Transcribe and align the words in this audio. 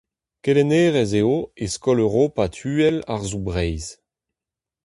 Kelennerez 0.43 1.11
eo 1.21 1.35
e 1.63 1.65
Skol 1.73 1.99
europat 2.05 2.53
uhel 2.69 2.97
Arzoù 3.13 3.41
Breizh. 3.45 3.89